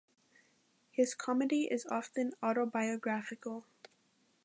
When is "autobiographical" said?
2.41-3.65